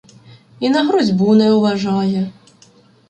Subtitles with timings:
[0.59, 2.31] І на грозьбу не уважає.